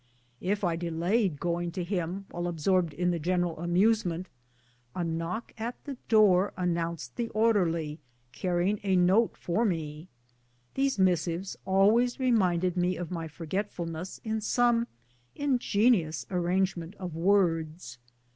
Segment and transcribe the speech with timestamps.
[0.39, 4.29] If I delayed going to him while absorbed in the general amusement,
[4.95, 7.99] a knock at the door announced the orderly
[8.31, 10.07] carrying a note for me.
[10.73, 14.87] Those missives always reminded me of my forgetfulness in some
[15.35, 17.99] ingenious arrangement of words.